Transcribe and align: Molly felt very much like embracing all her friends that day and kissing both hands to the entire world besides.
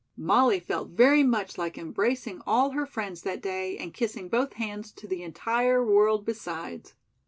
Molly 0.17 0.59
felt 0.59 0.89
very 0.89 1.21
much 1.21 1.59
like 1.59 1.77
embracing 1.77 2.41
all 2.47 2.71
her 2.71 2.87
friends 2.87 3.21
that 3.21 3.39
day 3.39 3.77
and 3.77 3.93
kissing 3.93 4.29
both 4.29 4.53
hands 4.53 4.91
to 4.93 5.05
the 5.07 5.21
entire 5.21 5.85
world 5.85 6.25
besides. 6.25 6.95